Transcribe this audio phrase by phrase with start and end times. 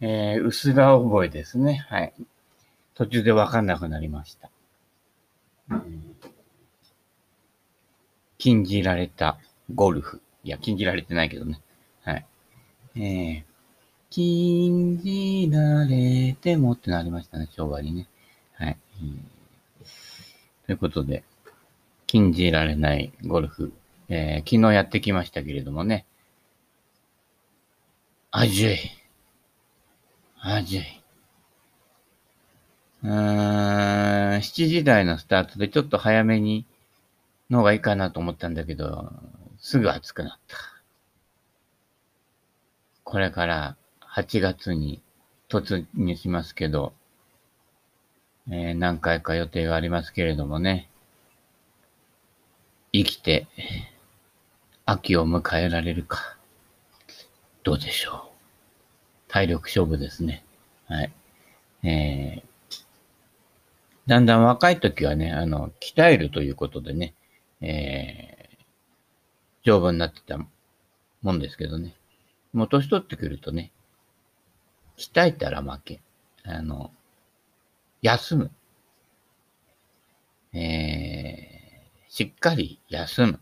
[0.00, 1.84] えー、薄ら覚えですね。
[1.88, 2.14] はい。
[2.94, 4.50] 途中でわかんなくなりました。
[8.38, 9.38] 禁じられた
[9.74, 10.22] ゴルフ。
[10.42, 11.60] いや、禁じられてないけどね。
[12.02, 12.26] はい。
[12.96, 13.44] えー、
[14.08, 18.08] 禁じられてもってなりましたね、昭和にね。
[18.54, 18.76] はい。
[20.66, 21.24] ということで、
[22.06, 23.72] 禁じられないゴルフ。
[24.08, 26.06] えー、昨日やってきましたけれどもね。
[28.30, 28.76] あじゅい。
[30.42, 30.84] あじゅい。
[33.02, 36.64] うーん、7時台のスタートでちょっと早めに
[37.50, 39.12] の方がいいかなと思ったんだけど、
[39.58, 40.56] すぐ暑くなった。
[43.04, 43.76] これから
[44.14, 45.02] 8月に
[45.50, 46.94] 突入しますけど、
[48.50, 50.88] えー、何回か予定がありますけれどもね、
[52.92, 53.46] 生きて
[54.86, 56.38] 秋を迎えられるか、
[57.62, 58.29] どうでしょう。
[59.30, 60.44] 体力勝負ですね。
[60.86, 61.12] はい。
[61.84, 62.42] えー、
[64.08, 67.14] だんだん若い時はね、あの、鍛えるということでね、
[67.60, 68.56] えー、
[69.62, 70.36] 丈夫になってた
[71.22, 71.94] もんですけどね。
[72.52, 73.70] もう年取ってくるとね、
[74.98, 76.00] 鍛えたら負け。
[76.44, 76.90] あの、
[78.02, 78.50] 休む。
[80.52, 83.40] えー、しっかり休む。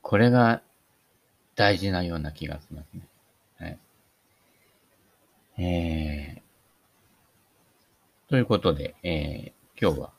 [0.00, 0.62] これが
[1.54, 3.02] 大事なような気がしますね。
[5.58, 10.12] えー、ということで、えー、今日は、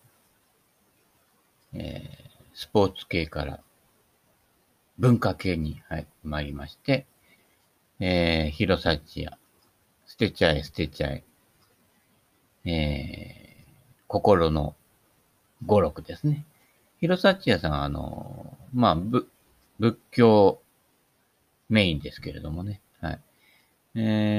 [1.74, 3.60] えー、スポーツ系から
[4.98, 7.06] 文化系に、はい、参りまして、
[8.00, 9.38] えー、広幸や、
[10.08, 11.24] 捨てちゃえ、捨てちゃえ、
[12.66, 13.72] えー、
[14.08, 14.76] 心の
[15.66, 16.46] 語録ですね。
[17.00, 19.30] 広幸屋さんは、あの、まあ、ぶ、
[19.78, 20.62] 仏教
[21.70, 22.82] メインですけれどもね。
[23.02, 23.20] はい。
[23.96, 24.37] えー、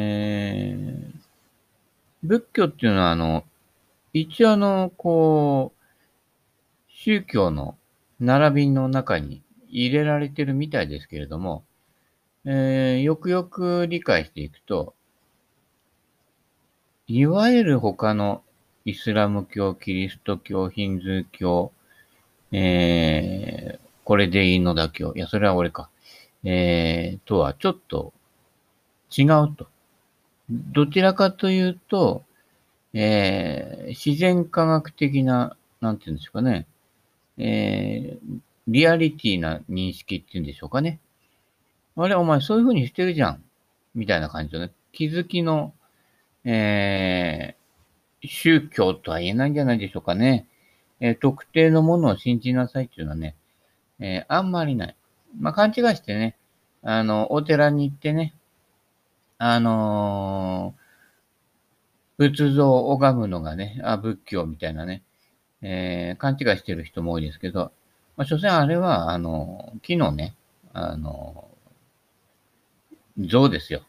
[2.29, 3.45] 仏教っていうのは、あの、
[4.13, 7.79] 一応あの、こう、宗教の
[8.21, 11.65] 並びの中に入れられてるみたいですけれども、
[12.45, 14.95] えー、よくよく理解していくと、
[17.07, 18.43] いわゆる他の
[18.85, 21.73] イスラム教、キリスト教、ヒンズー教、
[22.53, 25.15] えー、これでいいのだ教。
[25.15, 25.89] いや、それは俺か。
[26.45, 28.13] えー、とはちょっと
[29.17, 29.69] 違うと。
[30.51, 32.23] どちらかというと、
[32.95, 36.67] えー、自然科学的な、なんていうんですかね、
[37.37, 40.99] えー、リアリティな認識っていうんでしょうかね。
[41.97, 43.43] あれ、お前そういう風にしてるじゃん。
[43.95, 45.75] みたいな感じのね、気づきの、
[46.45, 50.47] えー、宗教とは言えないんじゃないでしょうかね。
[51.01, 53.35] えー、特定のものを信じなさいっていうのはね、
[54.01, 54.97] えー、あんまりない。
[55.39, 56.37] まあ、勘違いしてね、
[56.83, 58.35] あの、お寺に行ってね、
[59.39, 65.03] あのー、仏像を拝むのがね、あ、仏教みたいなね、
[65.63, 67.73] えー、勘違いしてる人も多いですけど、
[68.17, 70.35] まあ、所詮あれは、あの、木のね、
[70.73, 71.49] あの、
[73.19, 73.83] 像ですよ。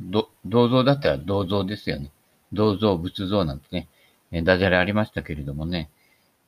[0.00, 2.10] 銅像だったら銅像ですよね。
[2.52, 3.88] 銅像、仏像なんてね、
[4.30, 5.90] えダジャレありましたけれどもね、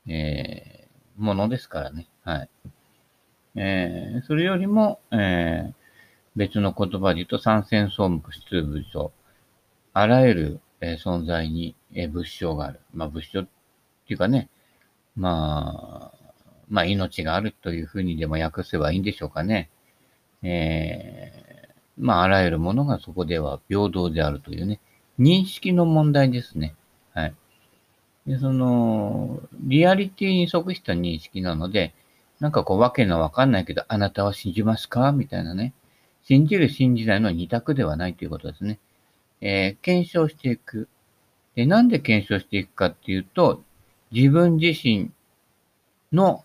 [0.08, 2.08] えー、ものですからね。
[2.24, 2.48] はい。
[3.56, 5.72] えー、それよりも、えー、
[6.36, 9.12] 別の言葉で言うと、三線総務出仏書。
[9.92, 12.80] あらゆる、え、存在に、えー、仏性がある。
[12.92, 14.48] まあ、仏性っていうかね、
[15.16, 16.32] まあ、
[16.68, 19.70] まあ、命があるというふうにでも訳せばいいんでしょうかね。
[20.42, 24.80] えー、まあ、あらゆるものがそこでは平等であるというね、
[25.18, 26.74] 認識の問題ですね。
[27.12, 27.34] はい。
[28.26, 31.94] で、その、リアリティに即した認識なので、
[32.40, 35.12] なんかこう、わけのわかんないけど、あなたは信じますか？
[35.12, 35.72] みたいなね。
[36.24, 38.78] 信じる、信じないの二択ではないということですね。
[39.40, 40.88] えー、検証していく。
[41.54, 43.62] で、なんで検証していくかっていうと、
[44.10, 45.10] 自分自身
[46.12, 46.44] の、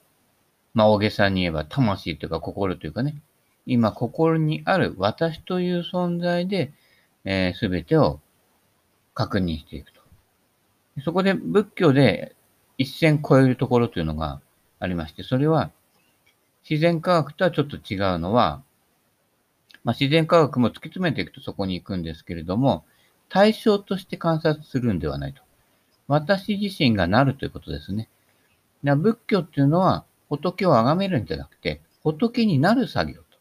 [0.74, 3.22] まあ、大げさに言えば、魂というか心というかね、
[3.66, 6.74] 今心にある私という存在で、
[7.24, 8.20] えー、全てを
[9.14, 10.00] 確認していくと。
[11.04, 12.36] そこで仏教で
[12.78, 14.42] 一線超えるところというのが
[14.80, 15.72] ありまして、それは
[16.70, 18.64] 自然科学とはちょっと違うのは、
[19.84, 22.86] まあ、自然科学も突き詰めていくとそこに行くんですけれども、
[23.30, 25.42] 対象として観察するんではないと。
[26.08, 28.10] 私自身がなるということですね。
[28.84, 33.38] 仏教っていうのは仏を崇めるんじゃなくて、仏になる作業と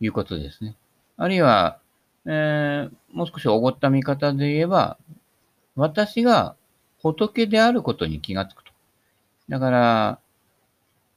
[0.00, 0.76] いうことですね。
[1.16, 1.78] あるいは、
[2.26, 4.98] えー、もう少しおごった見方で言えば、
[5.74, 6.56] 私が
[6.98, 8.72] 仏であることに気がつくと。
[9.48, 10.18] だから、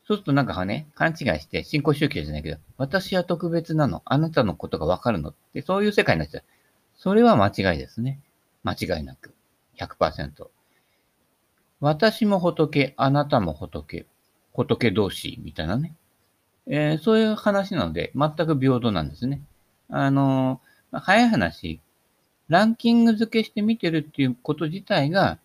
[0.09, 4.01] そうするとなんかね、勘違いして、信仰宗教じゃないけど、私は特別なの。
[4.05, 6.43] あなたのことがわかるのって、そういう世界になっちゃう。
[6.97, 8.19] それは間違いですね。
[8.63, 9.35] 間違いなく。
[9.77, 10.49] 100%。
[11.79, 14.07] 私も仏、あなたも仏、
[14.55, 15.93] 仏同士、みたいなね。
[16.65, 19.43] えーそういう話なので、全く平等なんですね。
[19.89, 21.81] あのー早い話、
[22.47, 25.37] ランキング付けして見てるっていうこと自体が、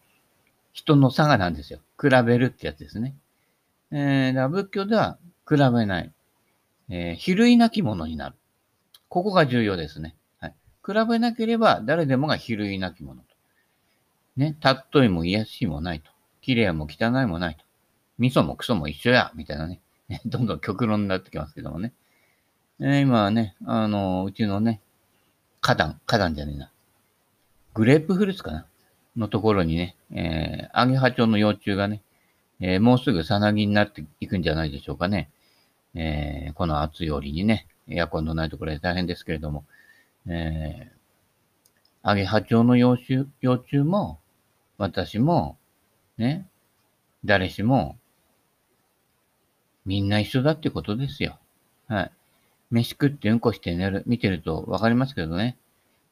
[0.72, 1.80] 人の差がなんですよ。
[2.00, 3.14] 比べるってやつですね。
[3.96, 5.18] えーだから仏教では
[5.48, 6.12] 比べない。
[6.90, 8.34] えー比類なきものになる。
[9.08, 10.16] ここが重要ですね。
[10.40, 10.54] はい。
[10.84, 13.28] 比べなければ誰でもが比類なきものと。
[14.36, 14.56] ね。
[14.60, 16.10] たっといも癒やしもないと。
[16.40, 17.64] 綺麗も汚いもないと。
[18.18, 19.80] 味噌もクソも一緒や、みたいなね。
[20.26, 21.92] どんどん極論になってきますけどもね。
[22.80, 24.80] えー今はね、あのうちのね、
[25.60, 26.72] 花壇、花壇じゃねえな。
[27.74, 28.66] グレープフルーツかな
[29.16, 32.02] のところにね、えー、アゲハチョウの幼虫がね、
[32.60, 35.30] えーもうすぐさなぎになっていくんじゃないでしょうかね。
[35.94, 39.64] えーこの暑い折にね、エアコンのないところで大変ですけれども、
[40.28, 44.20] えー、アゲハチョウの幼虫、幼虫も、
[44.78, 45.58] 私も、
[46.18, 46.48] ね、
[47.24, 47.98] 誰しも、
[49.86, 51.38] みんな一緒だってことですよ。
[51.88, 52.12] はい。
[52.70, 55.56] 飯食ってうんこして寝る、見てるとわかりますけどね。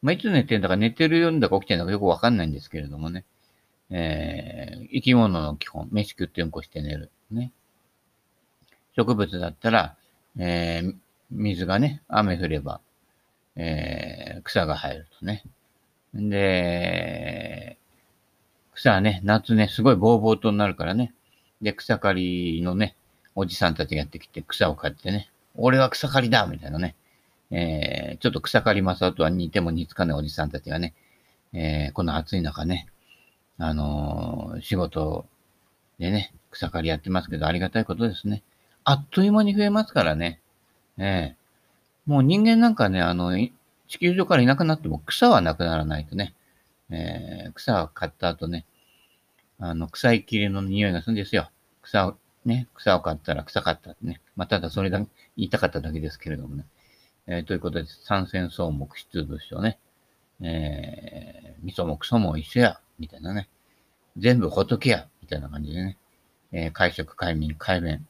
[0.03, 3.25] まあ、いつ寝てんだか寝てるんだか起きてんだかよくわかんないんですけれどもね。
[3.95, 7.11] えー、生き物の基本、飯食ってうんこして寝る。
[7.31, 7.53] ね。
[8.97, 9.97] 植物だったら、
[10.39, 10.95] えー、
[11.31, 12.81] 水がね、雨降れば、
[13.55, 15.45] えー、草が生えるとね。
[16.15, 17.77] で、
[18.75, 21.13] 草はね、夏ね、すごいボーボーとなるからね。
[21.61, 22.97] で、草刈りのね、
[23.35, 26.95] おじさんたちがやってきて草を刈ってね、俺は草刈りだみたいなね。
[27.51, 30.95] えー、ちょっと草刈りマサとは似ても似つかないおじさんたちがね、
[31.53, 32.89] えー、この暑い中ね、
[33.65, 35.25] あの仕事
[36.01, 38.43] でね、草刈りやってますけど、ありがたいことですね。
[38.83, 40.41] あっという間に増えますからね。
[40.99, 41.37] ええ
[42.07, 43.31] もう人間なんかね、あの、
[43.87, 46.35] 地球上からいなくなっても草はなくならないとね、
[46.91, 48.67] えー草を刈った後ね、
[49.61, 51.49] あの、草いきりの匂いがするんですよ。
[51.83, 54.21] 草を、ね、草を刈ったら臭かったってね。
[54.35, 55.07] まあ、ただそれだけ
[55.37, 56.67] 言いたかっただけですけれどもね。
[57.29, 59.79] えーということで、三線草木出土書ね。
[60.41, 63.49] えー、味噌もクソも一緒や、みたいなね。
[64.17, 65.97] 全部仏や、みたいな感じでね。
[66.53, 68.07] えー、海食、海民、海弁。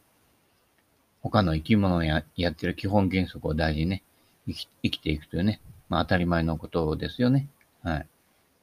[1.23, 4.03] 他の生き物ややってる基本原則を大事にね、
[4.47, 7.49] 生き生きていくというね、まあ当たり前のことですよね。
[7.83, 8.07] はい。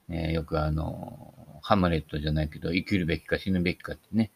[0.10, 4.32] えーよくあの、ハムレットじゃないけど、生きるべきか死ぬべきかってね、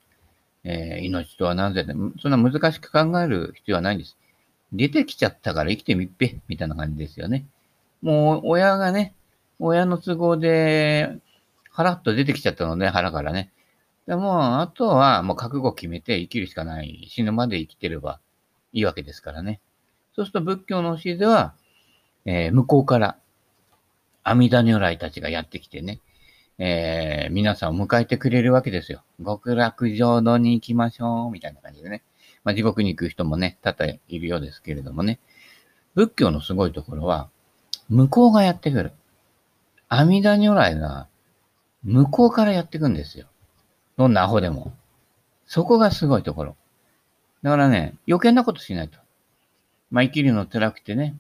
[0.64, 4.16] えー命とは何ぜで、そんな難しく考える必要はないんです。
[4.72, 7.46] 出てきちゃったから生きてみっぺ、みたいな感じですよね。
[8.02, 9.14] もう、親がね、
[9.60, 11.18] 親の都合で、
[11.74, 13.52] 腹っと出てきちゃったのね、腹からね。
[14.08, 17.08] でも、あとはもう覚悟決めて生きるしかない。
[17.10, 18.20] 死ぬまで生きてれば
[18.72, 19.60] いいわけですからね。
[20.16, 21.56] そうすると仏教の教えでは、
[22.26, 23.18] えー向こうから
[24.24, 26.00] 阿弥陀如来たちがやってきてね、
[26.60, 29.04] えー皆さんを迎えてくれるわけですよ。
[29.24, 32.04] 極楽浄土に行きましょう、みたいな感じでね。
[32.44, 35.20] まあ、地獄に行く人もね、多々いるようですけれどもね。
[35.96, 37.30] 仏教のすごいところは、
[37.90, 38.92] 向こうがやってくる。
[39.88, 41.08] 阿弥陀如来が
[41.84, 43.28] 向こうからやってくんですよ。
[43.98, 44.74] どんなアホでも。
[45.46, 46.56] そこがすごいところ。
[47.42, 48.98] だからね、余計なことしないと。
[49.92, 51.16] まあ、生きるの辛くてね、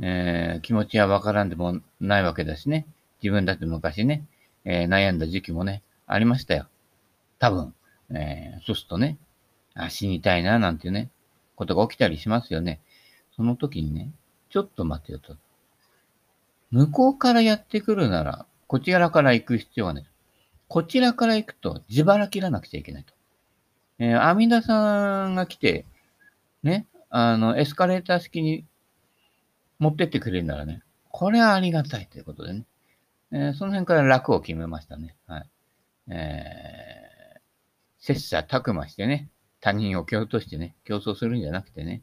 [0.00, 2.86] えー気持ちはわからんでもないわけだしね。
[3.22, 4.24] 自分だって昔ね、
[4.64, 6.66] えー悩んだ時期もね、ありましたよ。
[7.38, 7.74] 多分。
[8.10, 9.18] えーそうするとね、
[9.74, 11.10] あ、死にたいな、なんていうね、
[11.54, 12.80] ことが起きたりしますよね。
[13.36, 14.10] その時にね、
[14.50, 15.36] ちょっと待てよと。
[16.70, 20.06] 向こうからやってくるなら、こちらから行く必要はない。
[20.68, 23.14] こちらから行くと自腹切らなくちゃいけないと。
[23.98, 25.86] えー、阿弥陀さんが来て、
[26.62, 28.66] ね、あの、エスカレーター式に
[29.78, 32.64] 持ってってくれるならね、これはありがたいということでね。
[33.32, 35.16] えーその辺から楽を決めましたね。
[35.26, 35.50] はい。
[36.10, 37.40] えー、
[37.98, 42.02] 切磋琢磨してね、他人を蹴落としてね、競争するんじゃなくてね、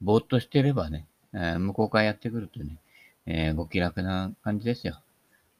[0.00, 2.76] ぼーっとしてればね、えー向こうからやってくるとね、
[3.32, 5.00] えーご気楽な感じですよ。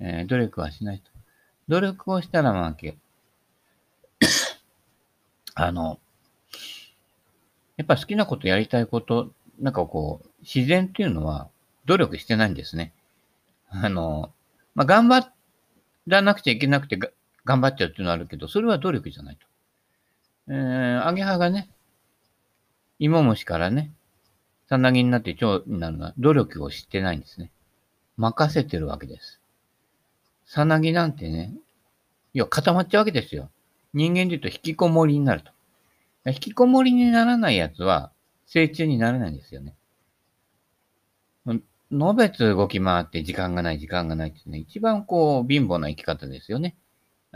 [0.00, 1.11] えー努力はしないと。
[1.69, 2.99] 努力をしたら負け。
[5.55, 6.00] あの、
[7.77, 11.49] やっぱ好きなことやりたいこと、なんかこう、自然っていうのは
[11.85, 12.93] 努力してないんですね。
[13.69, 14.33] あの、
[14.75, 15.31] まあ、頑張
[16.09, 16.99] らなくちゃいけなくて
[17.45, 19.47] 頑張っちゃうっていうのはあるけど、それは努力じゃないと。
[20.49, 21.71] えー、アゲハがね、
[22.99, 23.93] 芋虫からね、
[24.69, 27.53] さなぎになって蝶になるのは努力をしてないんですね。
[28.17, 29.40] 任せてるわけです。
[30.47, 31.55] さなぎなんてね、
[32.35, 33.50] いや、固まっちゃうわけですよ。
[33.93, 35.50] 人間で言うと引きこもりになると。
[36.26, 38.12] 引きこもりにならないやつは、
[38.47, 39.75] 成虫になれないんですよね。
[41.90, 46.76] のべつ動き回って時間がない、時間がないってね、一番こう、貧乏な生き方ですよね。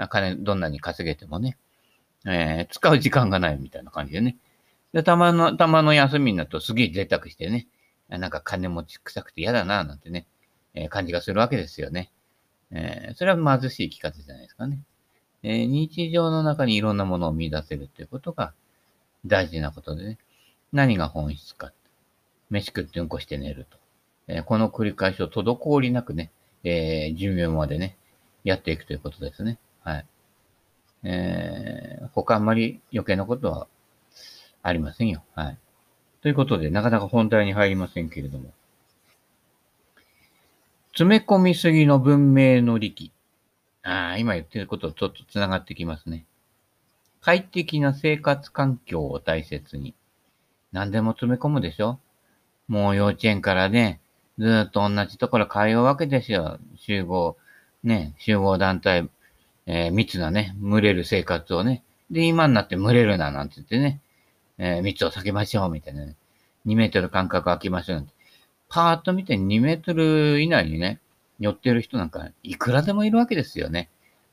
[0.09, 1.57] 金、どんなに稼げてもね。
[2.26, 4.37] えー、使う時間がないみたいな感じでね。
[4.93, 7.66] で、たまの、たまの休みになるとすげえ贅沢してね。
[8.09, 10.26] なんか金持ち臭くて嫌だな、なんてね、
[10.75, 12.11] え、感じがするわけですよね。
[12.71, 14.81] えー、それは貧しい生き方じゃないですかね。
[15.43, 18.52] えー、日常の中にいろんなものを見出せるということが
[19.26, 20.19] 大事なことでね。
[20.73, 21.73] 何が本質か。
[22.50, 23.78] 飯食ってうんこして寝ると。
[24.26, 26.31] えー、この繰り返しを滞りなくね、
[26.64, 27.97] え、寿命までね、
[28.43, 29.59] やっていくということですね。
[29.83, 30.07] はい。
[31.04, 33.69] えー、他あんまり余計なことは
[34.62, 35.23] ありませんよ。
[35.35, 35.59] はい。
[36.23, 38.52] ということで、なかなか本題に入りませんけれども。
[40.97, 43.11] 詰め込みすぎの文明の力。
[43.83, 46.25] ああ、今言ってることとちょっと繋がってきますね。
[47.21, 49.97] 快適な生活環境を大切に。
[50.71, 51.99] 何でも詰め込むでしょ？
[52.69, 54.01] もう幼稚園からね、
[54.39, 56.61] ずっと同じところ通うわけですよ。
[56.77, 57.37] 集合、
[57.83, 59.09] ね、集合団体、
[59.67, 61.83] えー、密なね、群れる生活をね。
[62.09, 64.01] で、今になって群れるな、なんて言ってね、
[64.59, 66.15] えー、密を避けましょう、みたいなね。
[66.67, 68.07] 2メートル間隔空きましょう、
[68.75, 70.99] パーッと見て2メートル以内にね、
[71.38, 73.88] 寄ってる人なんかいくらでもいるわけですよね。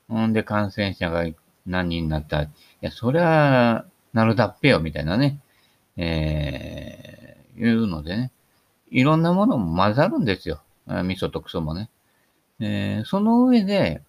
[0.08, 1.24] ほんで感染者が
[1.64, 5.38] 何人になった、いや、そりゃ、なるだっぺよ、みたいなね、
[5.96, 8.32] えー、いうのでね、
[8.90, 10.60] いろんなものも混ざるんですよ。
[10.88, 11.88] 味噌とクソもね。
[12.58, 14.02] えー、その上で、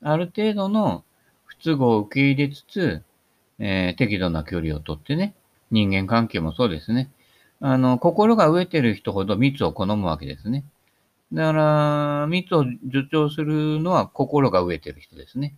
[0.00, 1.04] ある程度の
[1.44, 3.02] 不都合を受け入れつつ、
[3.58, 5.34] えー、適度な距離をとってね、
[5.70, 7.10] 人間関係もそうですね。
[7.60, 10.64] あの、心が飢えてる人ほど蜜を好むわけですね。
[11.32, 15.56] だから、蜜を助長するのは心が飢えてる人ですね。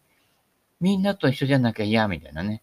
[0.80, 2.62] みんなと一緒じゃなきゃ嫌みたいなね。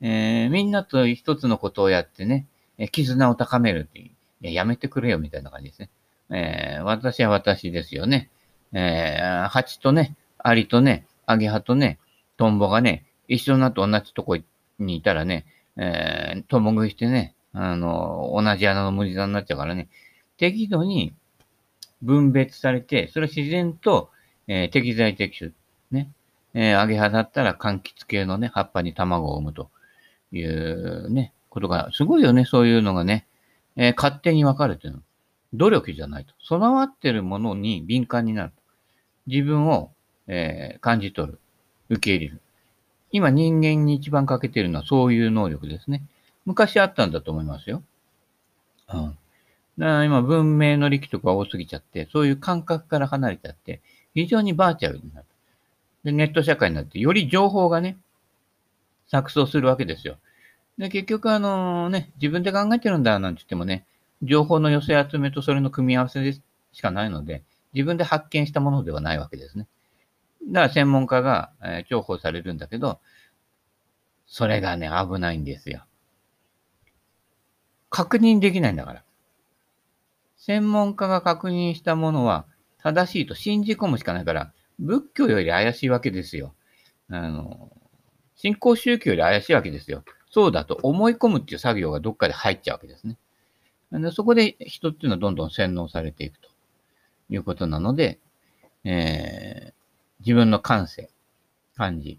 [0.00, 2.46] えー、みんなと一つのことをやってね、
[2.78, 4.00] え絆を高めるって。
[4.00, 5.90] いや、やめてくれよみたいな感じですね。
[6.30, 8.30] えー、私は私ですよね。
[8.72, 11.98] えー、蜂とね、アリとね、アゲハとね、
[12.36, 14.36] トンボがね、一緒になって同じとこ
[14.78, 19.88] にいたらね、えー、共食いしてね、あの、同じ穴の無地座になっちゃうからね、
[20.36, 21.14] 適度に
[22.02, 24.10] 分別されて、それは自然と、
[24.48, 25.50] えー、適材適所、
[25.90, 26.10] ね、
[26.52, 29.70] えー、アゲハだったら柑橘系のね、葉っぱに卵を産むと
[30.32, 33.26] いうね、ことが、すごいよね、そういうのがね、
[33.76, 35.00] えー、勝手に分かるというの。
[35.54, 36.34] 努力じゃないと。
[36.44, 38.56] 備わってるものに敏感になると。
[39.28, 39.92] 自分を、
[40.26, 41.38] えー、感じ取る。
[41.88, 42.40] 受け入れる。
[43.12, 46.02] 今人間に一番欠けてるのはそういう能力ですね。
[46.44, 47.82] 昔あったんだと思いますよ。
[48.92, 49.18] うん。
[49.78, 53.80] だから今文明の力とか多すぎちゃって、そういう感覚から離れちゃって、
[54.14, 55.26] 非常にバーチャルになる。
[56.04, 57.96] で、ネット社会になって、より情報がね、
[59.10, 60.16] 錯綜するわけですよ。
[60.78, 63.84] で、結局あのね、自分で考えてるんだなんて言ってもね、
[64.22, 66.34] 情報の寄せ集めとそれの組み合わせで
[66.72, 69.66] しかないので、自分で発見したものではないわけですね。
[70.48, 73.00] だから専門家が、えー、重宝されるんだけど、
[74.26, 75.84] それがね、危ないんですよ。
[77.94, 79.04] 確認できないんだから。
[80.36, 82.44] 専門家が確認したものは
[82.78, 86.54] 正しいと信じ込むしかないから、仏教より怪しいわけですよ。
[87.08, 87.70] あの、
[88.34, 90.02] 信仰宗教より怪しいわけですよ。
[90.28, 93.16] そうだと思い込むっていう作業がどっかで入っちゃうわけですね。
[93.92, 96.48] でそこで人っていうのはどんどん洗脳されていくと
[97.30, 98.18] いうことなので、
[98.82, 99.72] えー、
[100.18, 101.10] 自分の感性、
[101.76, 102.18] 感じ、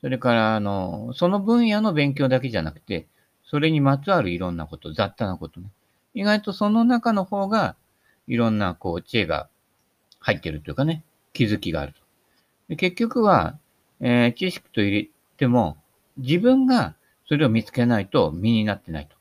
[0.00, 3.06] それから、あの、その分野の勉強だけじゃなくて、
[3.52, 5.66] それにまつわるいろんなこと、雑多なことね。
[6.14, 7.76] 意外とその中の方が、
[8.26, 9.50] いろんな、こう、知恵が
[10.20, 11.04] 入ってるというかね、
[11.34, 12.00] 気づきがあると。
[12.70, 13.58] で結局は、
[14.00, 15.76] えー、知識と入れても、
[16.16, 16.94] 自分が
[17.28, 19.16] それを見つけないと身になってないと。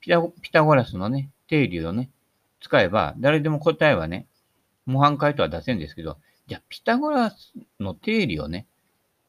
[0.00, 2.08] ピタピタゴラスのね、定理をね、
[2.62, 4.24] 使えば、誰でも答えはね、
[4.86, 6.16] 模範解答は出せるんですけど、
[6.46, 8.64] じゃあ、ピタゴラスの定理をね、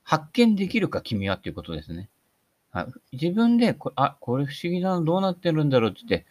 [0.06, 2.08] 発見できるか君はっていうことですね。
[2.74, 6.26] あ自分でこあ、これ不思議などうなってるんだろうって言って、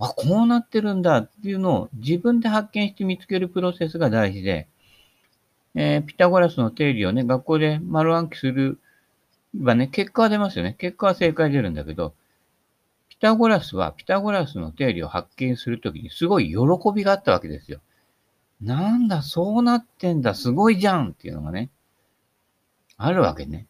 [0.00, 4.68] あ、こうなってるんだっていうのを自分で発見して見つけるプロセスが大事で、
[5.74, 8.78] えー、ピタゴラスの定理をね、学校で丸暗記する
[9.60, 10.74] はね、結果は出ますよね。
[10.78, 12.14] 結果は正解出るんだけど、
[13.08, 16.56] ピタゴラスはピタゴラスの定理を発見するときにすごい喜
[16.94, 17.80] びがあったわけですよ。
[18.60, 21.70] なんだ、そうなってんだ、すごいじゃんっていうのがね、
[22.96, 23.66] あるわけね。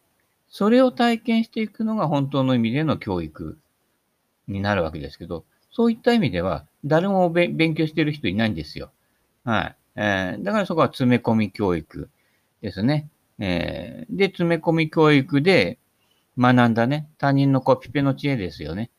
[0.51, 3.59] それを体験していくのが本当の意味での教育
[4.47, 8.91] になるわけですけど、そういった意味では、誰も勉強してる人いないんですよ。
[9.45, 9.77] はい。
[9.97, 12.09] えー、だからそこは詰め込み教育
[12.63, 13.09] ですね。
[13.39, 15.79] えー、で、詰め込み教育で、
[16.39, 18.91] 学んだね、他人のコピペの知恵ですよね。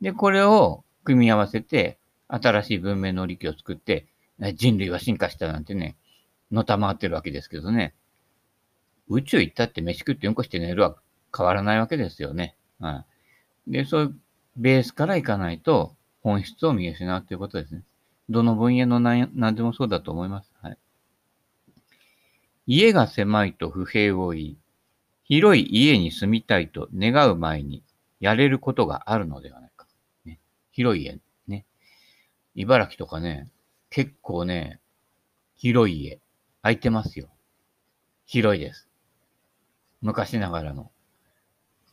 [0.00, 4.06] で、これを組み合わせて、新しい文明の利器を作って、
[4.54, 5.96] 人類は進化したなんてね、
[6.50, 7.94] のたまってるわけですけどね。
[9.08, 10.96] 宇宙行ったって飯食ってうんこして寝るは
[11.36, 12.56] 変わらないわけですよね。
[12.80, 13.04] は
[13.66, 13.72] い。
[13.72, 14.20] で、そういう
[14.56, 17.82] ベースから行かないと本質を見失うということですね。
[18.28, 20.50] どの分野の何何でもそうだと思います。
[20.62, 20.78] はい。
[22.66, 24.58] 家が狭いと不平を言い、
[25.24, 27.82] 広い家に住みたいと願う前に
[28.20, 29.86] やれることがあるのではないか。
[30.24, 30.40] ね、
[30.72, 31.66] 広い家、ね。
[32.54, 33.50] 茨城とかね、
[33.90, 34.80] 結構ね、
[35.56, 36.20] 広い家、
[36.62, 37.28] 空いてますよ。
[38.24, 38.88] 広いです。
[40.04, 40.90] 昔ながらの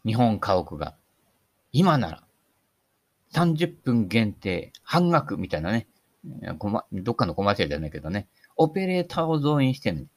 [0.05, 0.95] 日本家屋が、
[1.71, 2.23] 今なら
[3.33, 5.87] 30分限定、半額みたいなね、
[6.91, 8.27] どっかのコマーシャルじゃないけどね、
[8.57, 10.07] オペレーターを増員してね、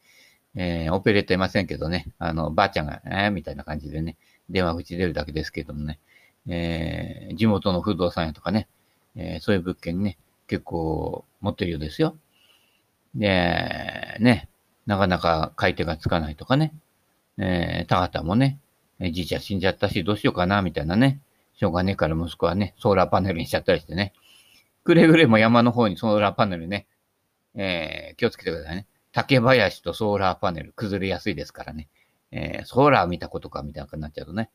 [0.56, 4.16] えー、オペレーターいませんけどね、あの、ばあちゃんが、えー、みたいな感じでね、
[4.50, 6.00] 電話口出るだけですけどもね、
[6.48, 8.66] えー、地元の不動産屋とかね、
[9.14, 12.16] えー、そういう物件ね、結構持ってるようですよ。
[13.14, 14.48] で、ね、
[14.86, 16.74] なかなか買い手がつかないとかね、
[17.38, 18.60] えー、田畑もね、
[19.00, 21.20] じいちゃん死んじゃったし、どうしようかな、みたいなね、
[21.54, 24.12] しょうがねえから息子はね、ソーラーパネルにしちゃったりしてね、
[24.84, 26.86] くれぐれも山の方にソーラーパネルね、
[27.54, 28.86] えー、気をつけてくださいね。
[29.12, 31.88] 竹林とソーラーパネル崩れやすいですからね。
[32.32, 34.50] えー、ソーラー見たことかみたいな感じになっちゃうとね。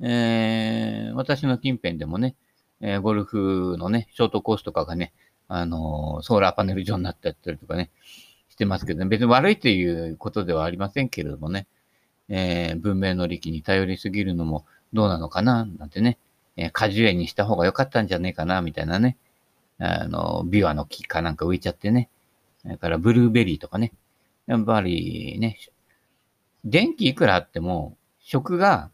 [0.00, 2.34] えー、私の近辺でもね、
[2.80, 5.12] えー、ゴルフのね、ショートコースとかがね、
[5.46, 7.90] あの、ソーラーパネル状になってたりとかね、
[8.48, 11.68] してますけどね、別に悪いということではありませんけれどもね、
[12.28, 16.18] えー、文明の利器に頼りすぎるのもどうなのかな、なんてね、
[16.56, 19.16] えー、果樹園にした方が良かったんじゃねえかな、みたいなね、
[19.78, 22.08] あの、ビワの木かなんか浮いちゃってね、
[22.62, 23.92] それからブルーベリーとかね。
[24.46, 25.58] やっぱりね、
[26.64, 28.90] 電気いくらあっても、食が、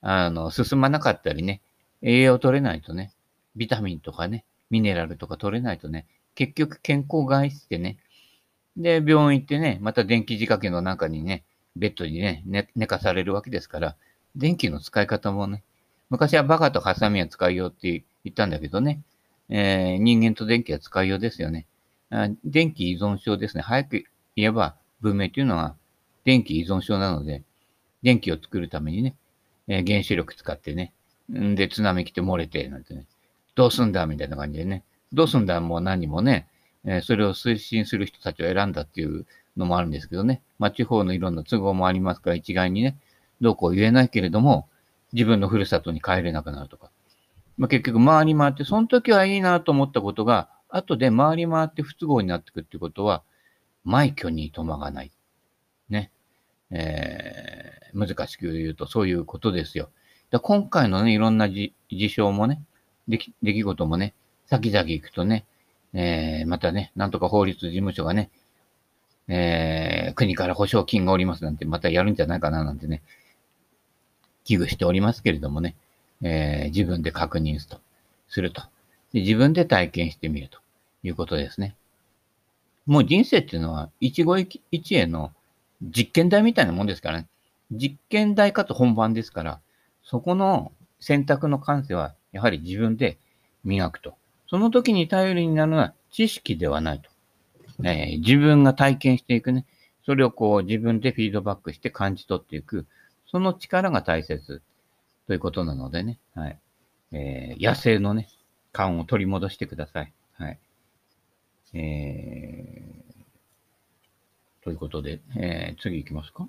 [0.00, 1.60] あの、進まなかったりね、
[2.02, 3.12] 栄養取れないとね、
[3.56, 7.98] ビタミンとかね、ミネラルとか取れないとね、結局健康害してね、
[8.76, 11.44] で、病院行ってね、また電気仕掛けの中にね、
[11.76, 13.96] ベッドにね、寝寝かされるわけですから、
[14.34, 15.62] 電気の使い方もね、
[16.10, 19.02] 昔はバカとハサミは使いようって言ったんだけどね、
[19.48, 21.66] えー、人間と電気は使いようですよね。
[22.44, 23.62] 電気依存症ですね。
[23.62, 24.04] 早く
[24.36, 25.76] 言えば、文明というのは
[26.24, 27.42] 電気依存症なので、
[28.02, 29.14] 電気を作るためにね、
[29.68, 30.92] えー、原子力使ってね、
[31.32, 33.06] んで、津波来て漏れて、なんてね、
[33.54, 36.46] どうすんだみたいな感じでね、どうすんだもう何もね、
[36.84, 42.98] えー、それを推進する人たちを選んだっていうのもあるんですけどね、まあ、地方のいろんな都合もありますから一概にね、
[43.40, 44.68] どうこう言えないけれども、
[45.12, 46.90] 自分のふるさとに帰れなくなるとか。
[47.58, 53.22] まあ、結局回り回って、その時はいいなと思ったことが、後で回り回って不都合になっていくってことは、
[53.86, 55.12] 埋挙にとまがない。
[55.88, 56.10] ね。
[56.70, 59.90] えー、難しく言うとそういうことですよ。
[60.30, 61.72] だ今回のね、いろんな事
[62.14, 62.62] 象もね、
[63.06, 64.14] 出来出来事もね、
[64.46, 65.46] 先々行くとね、
[65.92, 68.30] えー、またね、なんとか法律事務所がね、
[69.28, 73.02] えー、国から保証金がおりますなんて、またやるんじゃないかななんてね、
[74.44, 75.74] 危惧しておりますけれどもね、
[76.22, 77.80] えー、自分で確認すると。
[78.28, 78.62] すると
[79.12, 79.20] で。
[79.20, 80.58] 自分で体験してみると
[81.02, 81.74] いうことですね。
[82.86, 85.32] もう人生っていうのは、一期一会の
[85.82, 87.26] 実験台みたいなもんですからね。
[87.72, 89.60] 実験台かと本番ですから、
[90.04, 93.18] そこの選択の感性は、やはり自分で
[93.64, 94.14] 磨くと。
[94.48, 97.10] その時に頼りになるのは知識ではないと。
[97.82, 99.66] えー、自分が体験していくね。
[100.04, 102.86] それをこう自分でフィードバックして感じ取っていく。
[103.26, 104.62] その力が大切
[105.26, 106.18] ということなのでね。
[106.34, 106.58] はい。
[107.12, 108.28] えー、野生のね、
[108.72, 110.12] 感を取り戻してください。
[110.34, 110.58] はい。
[111.74, 116.48] えー、ということで、えー、次行きますか。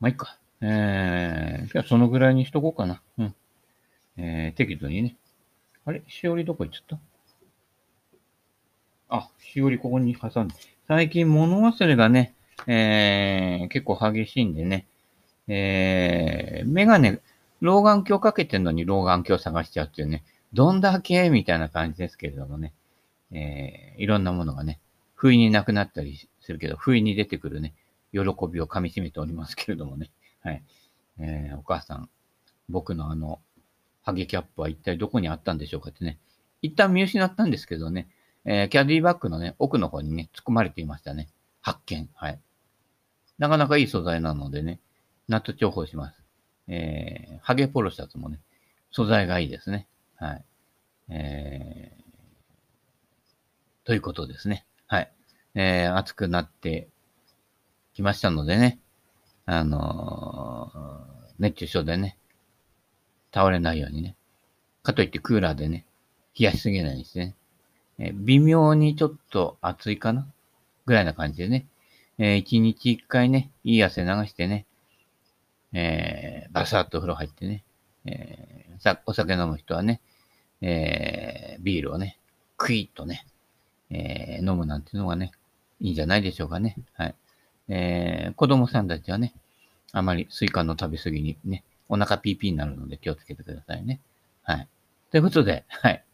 [0.00, 0.38] まあ、いいか。
[0.60, 3.02] えー、じゃあそのぐらいにしとこうかな。
[3.18, 3.34] うん。
[4.16, 5.16] えー、適度にね。
[5.84, 6.02] あれ？
[6.08, 6.98] しおりどこ行っちゃった？
[9.16, 10.54] あ、しおりここに挟んで。
[10.88, 12.34] 最近物忘れがね、
[12.66, 14.86] えー、結構激しいんでね。
[15.46, 17.20] えー、メガネ、
[17.60, 20.24] 老眼鏡かけてんのに老眼鏡探しちゃうっていうね。
[20.52, 21.30] どんだけ？
[21.30, 22.72] みたいな感じですけれどもね。
[23.30, 24.80] えー、いろんなものがね、
[25.14, 27.72] 不意になくなったりするけど、不意に出てくるね、
[28.12, 30.10] 喜びを噛み締めておりますけれどもね。
[30.42, 30.62] はい。
[31.18, 32.08] えー、お母さん、
[32.68, 33.40] 僕のあの、
[34.02, 36.18] ハゲキャップは一体どこにあったんでしょうかってね。
[36.62, 38.08] 一旦見失ったんですけどね、
[38.44, 41.28] えー、キャディバッグのね、奥の方にね、突っ込まれていましたね。
[41.60, 42.08] 発見。
[42.14, 42.40] はい。
[43.38, 44.80] なかなかいい素材なのでね、
[45.28, 46.22] ナット重宝します。
[46.68, 48.40] えー、ハゲポロシャツもね、
[48.90, 49.88] 素材がいいですね。
[50.16, 50.44] はい。
[51.08, 54.66] えー、ということですね。
[54.86, 55.12] はい。
[55.54, 56.88] えー、暑くなって
[57.94, 58.78] きましたのでね。
[59.46, 62.16] あのー熱中症でね、
[63.32, 64.16] 倒れないようにね。
[64.82, 65.86] かといってクーラーでね、
[66.38, 67.34] 冷やしすぎないようにしてね。
[67.98, 70.26] え微妙にちょっと暑いかな？
[70.86, 71.66] ぐらいな感じでね。
[72.18, 74.66] えー一日一回ね、いい汗流してね、
[75.72, 77.62] えーバサッと風呂入ってね、
[78.04, 80.00] えーさお酒飲む人はね、
[80.60, 82.18] えービールをね、
[82.56, 83.26] クイッとね、
[83.90, 85.32] えー飲むなんていうのがね、
[85.80, 86.76] いいんじゃないでしょうかね。
[86.94, 87.14] はい。
[87.68, 89.34] えー子供さんたちはね、
[89.92, 94.00] あまりスイカの食べ過ぎにね、お腹ピーピーになるので気をつけてくださいね。
[94.42, 94.68] はい。
[95.10, 96.04] ということで、はい。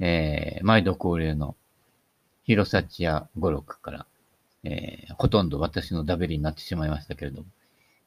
[0.00, 1.56] えー毎度恒例の
[2.44, 4.06] 広幸や語録から、
[4.64, 7.46] えーほとんど私のダベリになってしまいましたけれども、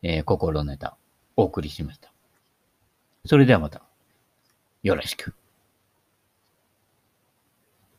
[0.01, 0.97] えー心ネタ
[1.36, 2.12] お送りしました。
[3.25, 3.82] それではまた、
[4.84, 5.34] よろしく。